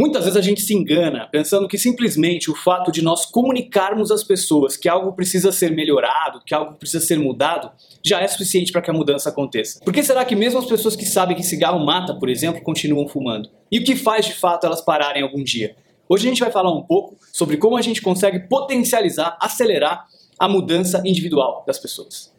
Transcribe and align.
Muitas 0.00 0.24
vezes 0.24 0.38
a 0.38 0.40
gente 0.40 0.62
se 0.62 0.74
engana 0.74 1.28
pensando 1.30 1.68
que 1.68 1.76
simplesmente 1.76 2.50
o 2.50 2.54
fato 2.54 2.90
de 2.90 3.02
nós 3.02 3.26
comunicarmos 3.26 4.10
às 4.10 4.24
pessoas 4.24 4.74
que 4.74 4.88
algo 4.88 5.12
precisa 5.12 5.52
ser 5.52 5.72
melhorado, 5.72 6.40
que 6.42 6.54
algo 6.54 6.72
precisa 6.76 7.04
ser 7.04 7.18
mudado, 7.18 7.70
já 8.02 8.18
é 8.18 8.26
suficiente 8.26 8.72
para 8.72 8.80
que 8.80 8.90
a 8.90 8.94
mudança 8.94 9.28
aconteça. 9.28 9.78
Por 9.84 9.92
que 9.92 10.02
será 10.02 10.24
que 10.24 10.34
mesmo 10.34 10.58
as 10.58 10.64
pessoas 10.64 10.96
que 10.96 11.04
sabem 11.04 11.36
que 11.36 11.42
cigarro 11.42 11.84
mata, 11.84 12.14
por 12.14 12.30
exemplo, 12.30 12.62
continuam 12.62 13.06
fumando? 13.08 13.50
E 13.70 13.78
o 13.78 13.84
que 13.84 13.94
faz 13.94 14.24
de 14.24 14.32
fato 14.32 14.64
elas 14.64 14.80
pararem 14.80 15.22
algum 15.22 15.44
dia? 15.44 15.76
Hoje 16.08 16.26
a 16.26 16.30
gente 16.30 16.40
vai 16.40 16.50
falar 16.50 16.72
um 16.72 16.80
pouco 16.80 17.18
sobre 17.30 17.58
como 17.58 17.76
a 17.76 17.82
gente 17.82 18.00
consegue 18.00 18.48
potencializar, 18.48 19.36
acelerar 19.38 20.06
a 20.38 20.48
mudança 20.48 21.02
individual 21.04 21.62
das 21.66 21.78
pessoas. 21.78 22.32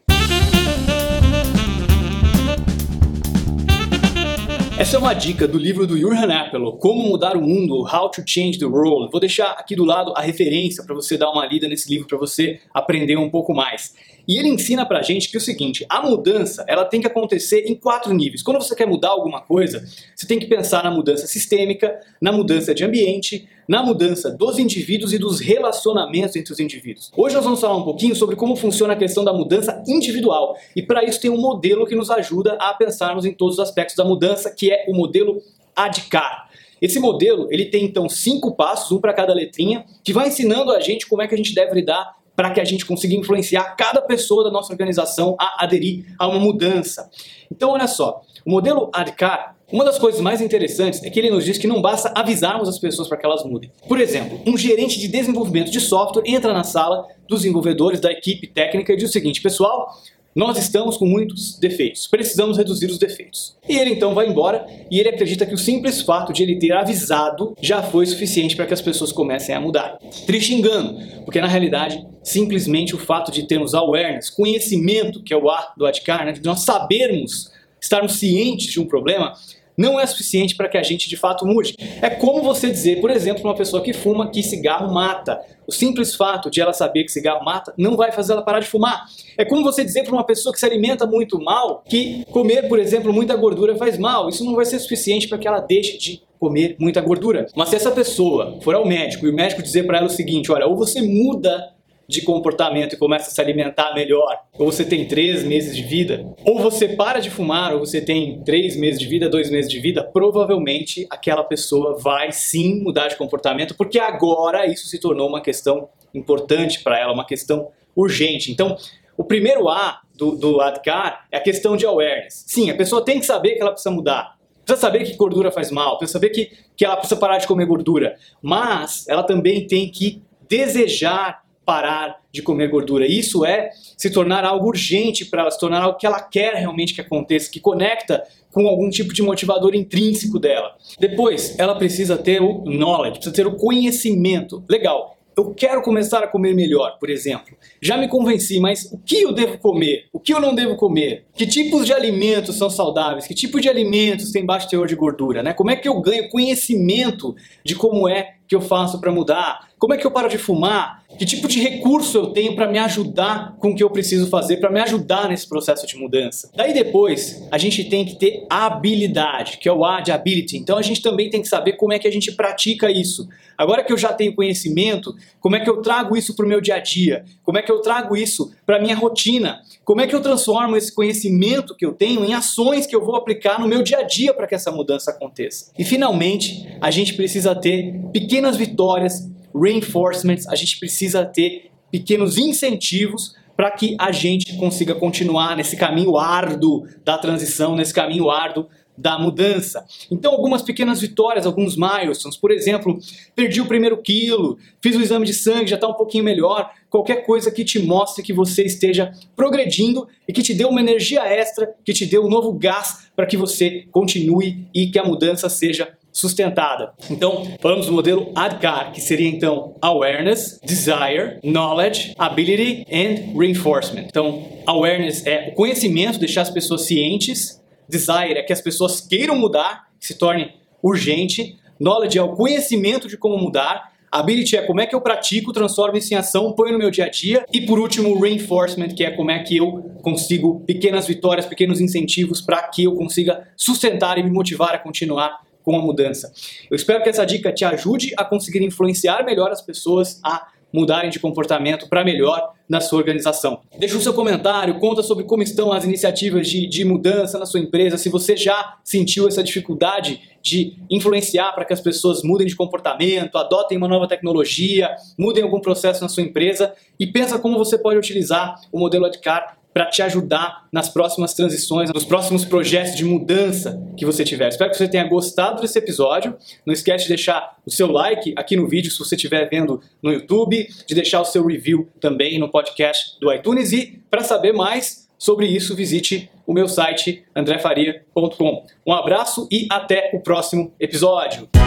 Essa 4.82 4.98
é 4.98 5.00
uma 5.00 5.13
dica 5.13 5.48
do 5.48 5.59
livro 5.59 5.86
do 5.86 5.95
Jurgen 5.95 6.34
Apelo, 6.34 6.75
Como 6.75 7.04
Mudar 7.04 7.38
o 7.38 7.41
Mundo, 7.43 7.84
How 7.84 8.09
to 8.09 8.23
Change 8.25 8.57
the 8.57 8.66
World. 8.66 9.11
Vou 9.11 9.20
deixar 9.20 9.51
aqui 9.51 9.75
do 9.75 9.86
lado 9.86 10.11
a 10.18 10.21
referência 10.21 10.83
para 10.83 10.96
você 10.96 11.19
dar 11.19 11.29
uma 11.29 11.46
lida 11.46 11.68
nesse 11.68 11.88
livro, 11.88 12.07
para 12.07 12.18
você 12.18 12.60
aprender 12.74 13.15
um 13.15 13.29
pouco 13.29 13.54
mais. 13.54 13.93
E 14.28 14.38
ele 14.38 14.50
ensina 14.50 14.86
pra 14.86 15.02
gente 15.02 15.30
que 15.30 15.38
é 15.38 15.39
o 15.39 15.42
seguinte, 15.42 15.86
a 15.89 16.02
mudança, 16.02 16.64
ela 16.68 16.86
tem 16.86 17.02
que 17.02 17.07
acontecer 17.07 17.66
em 17.68 17.75
quatro 17.75 18.14
níveis. 18.14 18.42
Quando 18.42 18.61
você 18.61 18.75
quer 18.75 18.88
mudar 18.88 19.10
alguma 19.10 19.42
coisa, 19.42 19.84
você 20.16 20.28
tem 20.28 20.39
que 20.39 20.46
pensar 20.46 20.84
na 20.84 20.92
mudança 20.92 21.28
sistêmica, 21.28 22.00
na 22.21 22.32
mudança 22.32 22.74
de 22.74 22.84
ambiente, 22.84 23.47
na 23.68 23.82
mudança 23.84 24.30
dos 24.30 24.60
indivíduos 24.60 25.14
e 25.14 25.18
dos 25.18 25.39
relacionamentos 25.39 26.36
entre 26.36 26.52
os 26.52 26.60
indivíduos. 26.60 27.11
Hoje 27.16 27.36
nós 27.36 27.44
vamos 27.44 27.61
falar 27.61 27.78
um 27.78 27.84
pouquinho 27.84 28.16
sobre 28.16 28.36
como 28.36 28.56
funciona 28.56 28.94
a 28.94 28.97
questão 28.97 29.24
da 29.24 29.34
mudança 29.34 29.84
individual. 29.88 30.58
E 30.75 30.82
para 30.82 31.04
isso 31.04 31.22
tem 31.22 31.32
um 31.32 31.39
modelo 31.39 31.86
que 31.86 31.96
nos 31.96 32.11
ajuda 32.11 32.53
a 32.59 32.73
pensarmos 32.73 33.25
em 33.25 33.33
todos 33.33 33.56
os 33.56 33.59
aspectos 33.59 33.95
da 33.95 34.03
mudança, 34.03 34.52
que 34.52 34.72
é 34.72 34.86
o 34.88 34.94
modelo 34.94 35.42
ADKAR. 35.75 36.50
Esse 36.81 37.00
modelo, 37.00 37.47
ele 37.52 37.66
tem 37.66 37.86
então 37.86 38.09
cinco 38.09 38.56
passos, 38.56 38.92
um 38.92 39.00
para 39.00 39.14
cada 39.14 39.33
letrinha, 39.33 39.86
que 40.03 40.11
vai 40.11 40.30
ensinando 40.30 40.72
a 40.72 40.80
gente 40.80 41.08
como 41.08 41.22
é 41.22 41.28
que 41.28 41.36
a 41.36 41.38
gente 41.38 41.53
deve 41.53 41.75
lidar 41.75 42.16
para 42.35 42.51
que 42.51 42.59
a 42.59 42.65
gente 42.65 42.85
consiga 42.85 43.15
influenciar 43.15 43.75
cada 43.75 44.01
pessoa 44.01 44.43
da 44.43 44.51
nossa 44.51 44.71
organização 44.71 45.35
a 45.39 45.63
aderir 45.63 46.05
a 46.17 46.27
uma 46.27 46.39
mudança. 46.39 47.09
Então, 47.51 47.71
olha 47.71 47.88
só, 47.88 48.21
o 48.45 48.51
modelo 48.51 48.89
ADKAR, 48.93 49.55
uma 49.71 49.85
das 49.85 49.97
coisas 49.97 50.19
mais 50.19 50.41
interessantes 50.41 51.03
é 51.03 51.09
que 51.09 51.19
ele 51.19 51.29
nos 51.29 51.45
diz 51.45 51.57
que 51.57 51.67
não 51.67 51.81
basta 51.81 52.11
avisarmos 52.15 52.67
as 52.67 52.77
pessoas 52.77 53.07
para 53.07 53.17
que 53.17 53.25
elas 53.25 53.43
mudem. 53.45 53.71
Por 53.88 53.99
exemplo, 53.99 54.41
um 54.45 54.57
gerente 54.57 54.99
de 54.99 55.07
desenvolvimento 55.07 55.71
de 55.71 55.79
software 55.79 56.23
entra 56.25 56.51
na 56.51 56.63
sala 56.63 57.07
dos 57.27 57.41
desenvolvedores 57.41 57.99
da 57.99 58.11
equipe 58.11 58.47
técnica 58.47 58.91
e 58.91 58.97
diz 58.97 59.09
o 59.09 59.13
seguinte: 59.13 59.41
pessoal, 59.41 59.88
nós 60.35 60.57
estamos 60.57 60.97
com 60.97 61.05
muitos 61.05 61.57
defeitos, 61.59 62.07
precisamos 62.07 62.57
reduzir 62.57 62.87
os 62.87 62.97
defeitos. 62.97 63.57
E 63.67 63.77
ele 63.77 63.91
então 63.91 64.13
vai 64.13 64.27
embora 64.27 64.65
e 64.89 64.99
ele 64.99 65.09
acredita 65.09 65.45
que 65.45 65.53
o 65.53 65.57
simples 65.57 66.01
fato 66.01 66.31
de 66.31 66.43
ele 66.43 66.57
ter 66.57 66.71
avisado 66.71 67.55
já 67.61 67.83
foi 67.83 68.05
suficiente 68.05 68.55
para 68.55 68.65
que 68.65 68.73
as 68.73 68.81
pessoas 68.81 69.11
comecem 69.11 69.53
a 69.53 69.59
mudar. 69.59 69.97
Triste 70.25 70.53
engano, 70.53 70.97
porque 71.25 71.41
na 71.41 71.47
realidade, 71.47 72.05
simplesmente 72.23 72.95
o 72.95 72.99
fato 72.99 73.31
de 73.31 73.43
termos 73.43 73.73
awareness, 73.73 74.29
conhecimento, 74.29 75.21
que 75.21 75.33
é 75.33 75.38
o 75.38 75.49
A 75.49 75.73
do 75.77 75.85
Adkar, 75.85 76.25
né, 76.25 76.31
de 76.31 76.43
nós 76.43 76.61
sabermos, 76.61 77.51
estarmos 77.79 78.13
cientes 78.13 78.71
de 78.71 78.79
um 78.79 78.85
problema, 78.85 79.33
não 79.77 80.00
é 80.00 80.05
suficiente 80.05 80.55
para 80.55 80.67
que 80.67 80.77
a 80.77 80.83
gente 80.83 81.09
de 81.09 81.17
fato 81.17 81.45
mude. 81.45 81.75
É 82.02 82.09
como 82.09 82.41
você 82.41 82.69
dizer, 82.69 83.02
por 83.02 83.09
exemplo, 83.09 83.44
uma 83.44 83.55
pessoa 83.55 83.81
que 83.81 83.94
fuma 83.94 84.30
que 84.30 84.44
cigarro 84.44 84.94
mata. 84.94 85.39
O 85.67 85.72
simples 85.72 86.16
fato 86.16 86.50
de 86.50 86.59
ela 86.59 86.73
saber 86.73 87.03
que 87.03 87.11
cigarro 87.11 87.44
mata 87.44 87.73
não 87.78 87.95
vai 87.95 88.11
fazer 88.11 88.33
ela 88.33 88.41
parar 88.41 88.59
de 88.59 88.67
fumar. 88.67 89.05
É 89.38 89.45
como 89.45 89.63
você 89.63 89.83
dizer 89.83 90.03
para 90.03 90.13
uma 90.13 90.25
pessoa 90.25 90.52
que 90.53 90.59
se 90.59 90.66
alimenta 90.66 91.05
muito 91.05 91.41
mal 91.41 91.83
que 91.88 92.25
comer, 92.25 92.67
por 92.67 92.80
exemplo, 92.80 93.13
muita 93.13 93.36
gordura 93.36 93.75
faz 93.75 93.97
mal. 93.97 94.30
Isso 94.30 94.44
não 94.44 94.55
vai 94.55 94.66
ser 94.66 94.80
suficiente 94.80 95.28
para 95.28 95.38
que 95.38 95.47
ela 95.47 95.59
deixe 95.59 95.97
de 95.97 96.22
comer 96.39 96.75
muita 96.80 97.00
gordura. 97.02 97.45
Mas 97.56 97.69
se 97.69 97.75
essa 97.75 97.91
pessoa 97.91 98.58
for 98.61 98.73
ao 98.73 98.85
médico 98.85 99.28
e 99.28 99.30
o 99.30 99.33
médico 99.33 99.61
dizer 99.61 99.85
para 99.85 100.00
ela 100.00 100.08
o 100.08 100.09
seguinte, 100.09 100.52
olha, 100.52 100.66
ou 100.66 100.75
você 100.75 101.02
muda 101.02 101.72
de 102.07 102.21
comportamento 102.21 102.94
e 102.94 102.97
começa 102.97 103.30
a 103.30 103.33
se 103.33 103.39
alimentar 103.39 103.94
melhor, 103.94 104.38
ou 104.57 104.71
você 104.71 104.83
tem 104.83 105.07
três 105.07 105.44
meses 105.44 105.75
de 105.75 105.84
vida, 105.84 106.25
ou 106.44 106.59
você 106.59 106.89
para 106.89 107.19
de 107.19 107.29
fumar, 107.29 107.73
ou 107.73 107.79
você 107.79 108.01
tem 108.01 108.41
três 108.44 108.75
meses 108.75 109.00
de 109.00 109.07
vida, 109.07 109.29
dois 109.29 109.50
meses 109.50 109.72
de 109.72 109.79
vida, 109.79 110.03
provavelmente 110.03 111.07
aquela 111.09 111.44
pessoa 111.44 111.97
vai 111.97 112.31
sim 112.31 112.81
mudar 112.81 113.07
de 113.07 113.16
comportamento, 113.16 113.75
porque 113.75 114.00
agora 114.00 114.66
isso 114.66 114.88
se 114.88 115.00
tornou 115.00 115.29
uma 115.29 115.41
questão 115.41 115.88
importante 116.13 116.84
para 116.84 117.00
ela, 117.00 117.13
uma 117.13 117.25
questão 117.25 117.69
urgente. 117.95 118.51
Então, 118.51 118.75
o 119.18 119.23
primeiro 119.23 119.69
A 119.69 120.01
do, 120.16 120.35
do 120.35 120.62
ADKAR 120.62 121.28
é 121.31 121.38
a 121.38 121.41
questão 121.41 121.78
de 121.78 121.85
awareness. 121.85 122.44
Sim, 122.47 122.69
a 122.69 122.75
pessoa 122.75 123.03
tem 123.03 123.19
que 123.19 123.25
saber 123.25 123.56
que 123.56 123.62
ela 123.62 123.72
precisa 123.72 123.94
mudar. 123.94 124.38
Precisa 124.66 124.81
saber 124.81 125.03
que 125.03 125.16
gordura 125.16 125.51
faz 125.51 125.72
mal, 125.72 125.97
precisa 125.97 126.19
saber 126.19 126.29
que, 126.29 126.51
que 126.75 126.85
ela 126.85 126.95
precisa 126.95 127.19
parar 127.19 127.38
de 127.38 127.47
comer 127.47 127.66
gordura. 127.66 128.16
Mas 128.41 129.07
ela 129.07 129.23
também 129.23 129.66
tem 129.66 129.89
que 129.89 130.22
desejar 130.47 131.41
parar 131.66 132.19
de 132.31 132.41
comer 132.41 132.69
gordura. 132.69 133.05
Isso 133.05 133.45
é 133.45 133.72
se 133.97 134.09
tornar 134.09 134.44
algo 134.44 134.67
urgente 134.67 135.25
para 135.25 135.41
ela, 135.41 135.51
se 135.51 135.59
tornar 135.59 135.81
algo 135.81 135.97
que 135.97 136.05
ela 136.05 136.19
quer 136.19 136.55
realmente 136.55 136.94
que 136.94 137.01
aconteça, 137.01 137.51
que 137.51 137.59
conecta 137.59 138.23
com 138.51 138.67
algum 138.67 138.89
tipo 138.89 139.13
de 139.13 139.22
motivador 139.22 139.75
intrínseco 139.75 140.39
dela. 140.39 140.75
Depois, 141.00 141.57
ela 141.57 141.75
precisa 141.75 142.17
ter 142.17 142.41
o 142.41 142.63
knowledge, 142.66 143.19
precisa 143.19 143.35
ter 143.35 143.47
o 143.47 143.55
conhecimento. 143.55 144.63
Legal. 144.69 145.17
Eu 145.38 145.53
quero 145.53 145.81
começar 145.81 146.21
a 146.21 146.27
comer 146.27 146.53
melhor, 146.53 146.97
por 147.00 147.09
exemplo. 147.09 147.55
Já 147.81 147.97
me 147.97 148.09
convenci, 148.09 148.59
mas 148.59 148.91
o 148.91 148.97
que 148.97 149.21
eu 149.21 149.31
devo 149.31 149.57
comer? 149.57 150.07
Que 150.23 150.33
eu 150.33 150.39
não 150.39 150.53
devo 150.53 150.75
comer? 150.75 151.25
Que 151.33 151.47
tipos 151.47 151.85
de 151.85 151.93
alimentos 151.93 152.57
são 152.57 152.69
saudáveis? 152.69 153.25
Que 153.25 153.33
tipo 153.33 153.59
de 153.59 153.69
alimentos 153.69 154.31
tem 154.31 154.45
baixo 154.45 154.69
teor 154.69 154.87
de 154.87 154.95
gordura? 154.95 155.41
Né? 155.41 155.53
Como 155.53 155.71
é 155.71 155.75
que 155.75 155.87
eu 155.87 155.99
ganho 155.99 156.29
conhecimento 156.29 157.35
de 157.63 157.75
como 157.75 158.07
é 158.07 158.35
que 158.47 158.55
eu 158.55 158.61
faço 158.61 158.99
para 158.99 159.11
mudar? 159.11 159.69
Como 159.79 159.93
é 159.93 159.97
que 159.97 160.05
eu 160.05 160.11
paro 160.11 160.27
de 160.27 160.37
fumar? 160.37 161.01
Que 161.17 161.25
tipo 161.25 161.47
de 161.47 161.59
recurso 161.59 162.17
eu 162.17 162.27
tenho 162.27 162.53
para 162.53 162.69
me 162.69 162.77
ajudar 162.77 163.55
com 163.57 163.69
o 163.71 163.75
que 163.75 163.81
eu 163.81 163.89
preciso 163.89 164.27
fazer, 164.27 164.57
para 164.57 164.69
me 164.69 164.79
ajudar 164.81 165.29
nesse 165.29 165.47
processo 165.47 165.87
de 165.87 165.95
mudança? 165.95 166.51
Daí 166.53 166.73
depois, 166.73 167.47
a 167.49 167.57
gente 167.57 167.85
tem 167.85 168.05
que 168.05 168.15
ter 168.15 168.45
habilidade, 168.49 169.57
que 169.57 169.69
é 169.69 169.73
o 169.73 169.85
A 169.85 170.01
de 170.01 170.11
ability. 170.11 170.57
Então 170.57 170.77
a 170.77 170.81
gente 170.81 171.01
também 171.01 171.29
tem 171.29 171.41
que 171.41 171.47
saber 171.47 171.73
como 171.73 171.93
é 171.93 171.99
que 171.99 172.07
a 172.07 172.11
gente 172.11 172.31
pratica 172.33 172.91
isso. 172.91 173.27
Agora 173.57 173.83
que 173.83 173.93
eu 173.93 173.97
já 173.97 174.11
tenho 174.11 174.35
conhecimento, 174.35 175.15
como 175.39 175.55
é 175.55 175.59
que 175.59 175.69
eu 175.69 175.81
trago 175.81 176.17
isso 176.17 176.35
para 176.35 176.45
o 176.45 176.49
meu 176.49 176.59
dia 176.59 176.75
a 176.75 176.79
dia? 176.79 177.23
Como 177.43 177.57
é 177.57 177.61
que 177.61 177.71
eu 177.71 177.81
trago 177.81 178.17
isso 178.17 178.51
para 178.65 178.81
minha 178.81 178.95
rotina? 178.95 179.61
Como 179.83 180.01
é 180.01 180.07
que 180.11 180.16
eu 180.16 180.22
transformo 180.22 180.75
esse 180.75 180.94
conhecimento 180.94 181.73
que 181.75 181.85
eu 181.85 181.94
tenho 181.94 182.25
em 182.25 182.33
ações 182.33 182.85
que 182.85 182.94
eu 182.94 183.03
vou 183.03 183.16
aplicar 183.16 183.59
no 183.59 183.66
meu 183.66 183.81
dia 183.81 183.99
a 183.99 184.03
dia 184.03 184.33
para 184.33 184.45
que 184.45 184.53
essa 184.53 184.69
mudança 184.69 185.09
aconteça? 185.09 185.72
E 185.79 185.85
finalmente, 185.85 186.67
a 186.81 186.91
gente 186.91 187.13
precisa 187.13 187.55
ter 187.55 187.97
pequenas 188.11 188.57
vitórias 188.57 189.29
reinforcements, 189.55 190.45
a 190.47 190.55
gente 190.55 190.77
precisa 190.77 191.25
ter 191.25 191.71
pequenos 191.89 192.38
incentivos 192.38 193.35
para 193.61 193.69
que 193.69 193.95
a 193.99 194.11
gente 194.11 194.55
consiga 194.57 194.95
continuar 194.95 195.55
nesse 195.55 195.77
caminho 195.77 196.17
árduo 196.17 196.88
da 197.05 197.16
transição, 197.16 197.75
nesse 197.75 197.94
caminho 197.94 198.27
árduo 198.27 198.66
da 198.97 199.19
mudança. 199.19 199.85
Então, 200.09 200.31
algumas 200.31 200.63
pequenas 200.63 200.99
vitórias, 200.99 201.45
alguns 201.45 201.77
milestones, 201.77 202.35
por 202.35 202.50
exemplo, 202.50 202.97
perdi 203.35 203.61
o 203.61 203.67
primeiro 203.67 204.01
quilo, 204.01 204.57
fiz 204.81 204.95
o 204.95 205.01
exame 205.01 205.27
de 205.27 205.35
sangue, 205.35 205.69
já 205.69 205.75
está 205.75 205.88
um 205.88 205.94
pouquinho 205.94 206.23
melhor. 206.23 206.71
Qualquer 206.89 207.23
coisa 207.23 207.51
que 207.51 207.63
te 207.63 207.77
mostre 207.77 208.23
que 208.23 208.33
você 208.33 208.63
esteja 208.63 209.11
progredindo 209.35 210.07
e 210.27 210.33
que 210.33 210.41
te 210.41 210.55
dê 210.55 210.66
uma 210.66 210.81
energia 210.81 211.21
extra, 211.21 211.71
que 211.85 211.94
te 211.94 212.07
dê 212.07 212.17
um 212.17 212.27
novo 212.27 212.53
gás 212.53 213.11
para 213.16 213.27
que 213.27 213.38
você 213.38 213.85
continue 213.91 214.67
e 214.73 214.88
que 214.88 214.97
a 214.97 215.03
mudança 215.03 215.47
seja 215.50 215.88
sustentada. 216.11 216.94
Então, 217.09 217.47
falamos 217.59 217.85
do 217.85 217.91
modelo 217.91 218.31
ADKAR, 218.35 218.91
que 218.91 219.01
seria 219.01 219.29
então 219.29 219.75
awareness, 219.81 220.59
desire, 220.63 221.39
knowledge, 221.44 222.13
ability 222.17 222.85
and 222.91 223.38
reinforcement. 223.38 224.05
Então, 224.07 224.45
awareness 224.66 225.25
é 225.25 225.50
o 225.50 225.55
conhecimento, 225.55 226.19
deixar 226.19 226.41
as 226.41 226.50
pessoas 226.50 226.83
cientes, 226.83 227.61
desire 227.88 228.38
é 228.38 228.44
que 228.44 228.53
as 228.53 228.61
pessoas 228.61 229.01
queiram 229.01 229.35
mudar, 229.35 229.88
que 230.00 230.07
se 230.07 230.16
torne 230.16 230.53
urgente, 230.83 231.57
knowledge 231.79 232.17
é 232.17 232.21
o 232.21 232.35
conhecimento 232.35 233.07
de 233.07 233.17
como 233.17 233.38
mudar, 233.38 233.91
Ability 234.12 234.57
é 234.57 234.62
como 234.63 234.81
é 234.81 234.86
que 234.86 234.94
eu 234.94 235.00
pratico, 235.00 235.53
transformo 235.53 235.95
isso 235.95 236.13
em 236.13 236.18
ação, 236.18 236.51
ponho 236.51 236.74
no 236.74 236.77
meu 236.77 236.91
dia 236.91 237.06
a 237.06 237.09
dia. 237.09 237.45
E 237.51 237.62
por 237.62 237.80
último, 237.80 238.19
reinforcement, 238.19 238.89
que 238.89 239.06
é 239.06 239.12
como 239.12 239.31
é 239.31 239.39
que 239.39 239.56
eu 239.56 239.89
consigo 240.01 240.59
pequenas 240.65 241.07
vitórias, 241.07 241.45
pequenos 241.45 241.80
incentivos 241.80 242.41
para 242.41 242.62
que 242.63 242.83
eu 242.83 242.95
consiga 242.95 243.47
sustentar 243.56 244.18
e 244.18 244.24
me 244.24 244.30
motivar 244.30 244.75
a 244.75 244.77
continuar 244.77 245.39
com 245.63 245.75
a 245.75 245.81
mudança. 245.81 246.31
Eu 246.69 246.75
espero 246.75 247.04
que 247.04 247.10
essa 247.10 247.25
dica 247.25 247.52
te 247.52 247.66
ajude 247.66 248.13
a 248.18 248.25
conseguir 248.25 248.63
influenciar 248.63 249.24
melhor 249.24 249.52
as 249.52 249.62
pessoas 249.62 250.19
a 250.24 250.48
mudarem 250.74 251.10
de 251.10 251.19
comportamento 251.19 251.88
para 251.90 252.04
melhor 252.04 252.54
na 252.68 252.80
sua 252.80 253.00
organização. 253.00 253.60
Deixa 253.78 253.98
o 253.98 254.02
seu 254.02 254.13
comentário, 254.13 254.80
conta 254.80 255.04
sobre 255.04 255.25
como 255.25 255.44
estão 255.44 255.72
as 255.74 255.84
iniciativas 255.84 256.48
de, 256.48 256.68
de 256.68 256.86
mudança 256.86 257.38
na 257.38 257.46
sua 257.46 257.60
empresa, 257.60 257.98
se 257.98 258.10
você 258.10 258.38
já 258.38 258.78
sentiu 258.84 259.28
essa 259.28 259.44
dificuldade 259.44 260.22
de 260.42 260.78
influenciar 260.90 261.52
para 261.52 261.66
que 261.66 261.74
as 261.74 261.81
pessoas 261.81 262.24
mudem 262.24 262.48
de 262.48 262.56
comportamento, 262.56 263.38
adotem 263.38 263.78
uma 263.78 263.88
nova 263.88 264.08
tecnologia, 264.08 264.96
mudem 265.18 265.44
algum 265.44 265.60
processo 265.60 266.02
na 266.02 266.10
sua 266.10 266.24
empresa 266.24 266.74
e 267.00 267.06
pensa 267.06 267.38
como 267.38 267.58
você 267.58 267.78
pode 267.78 268.00
utilizar 268.00 268.56
o 268.72 268.80
modelo 268.80 269.06
ADKAR 269.06 269.58
para 269.73 269.85
te 269.85 270.01
ajudar 270.01 270.68
nas 270.71 270.89
próximas 270.89 271.33
transições, 271.33 271.91
nos 271.94 272.06
próximos 272.06 272.45
projetos 272.45 272.95
de 272.95 273.06
mudança 273.06 273.81
que 273.97 274.06
você 274.06 274.23
tiver. 274.23 274.50
Espero 274.50 274.71
que 274.71 274.77
você 274.77 274.88
tenha 274.88 275.07
gostado 275.07 275.62
desse 275.62 275.77
episódio. 275.77 276.35
Não 276.65 276.73
esquece 276.73 277.03
de 277.03 277.09
deixar 277.09 277.57
o 277.65 277.71
seu 277.71 277.91
like 277.91 278.33
aqui 278.35 278.56
no 278.56 278.68
vídeo 278.68 278.91
se 278.91 279.00
você 279.00 279.15
estiver 279.15 279.50
vendo 279.50 279.81
no 280.01 280.12
YouTube, 280.12 280.68
de 280.88 280.95
deixar 280.95 281.21
o 281.21 281.25
seu 281.25 281.45
review 281.45 281.88
também 282.00 282.39
no 282.39 282.50
podcast 282.50 283.19
do 283.19 283.31
iTunes 283.33 283.71
e 283.71 284.01
para 284.09 284.23
saber 284.23 284.53
mais 284.53 285.09
sobre 285.18 285.45
isso, 285.45 285.75
visite 285.75 286.31
o 286.47 286.53
meu 286.53 286.67
site 286.67 287.24
andrefaria.com. 287.35 288.65
Um 288.85 288.91
abraço 288.91 289.47
e 289.51 289.67
até 289.69 290.09
o 290.13 290.19
próximo 290.19 290.74
episódio. 290.79 291.61